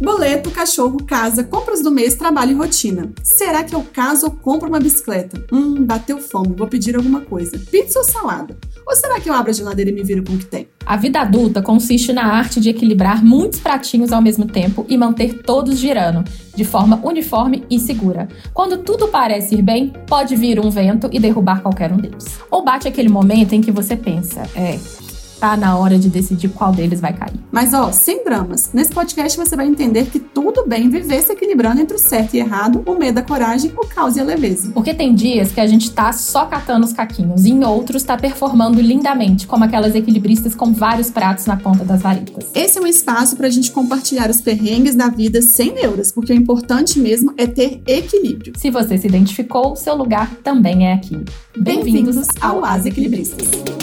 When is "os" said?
36.84-36.92, 44.28-44.42